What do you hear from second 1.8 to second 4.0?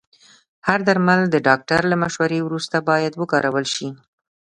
له مشورې وروسته باید وکارول شي.